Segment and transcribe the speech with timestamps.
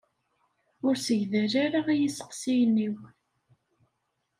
[0.85, 2.95] Ur segdal ara i yiseqsiyen-iw.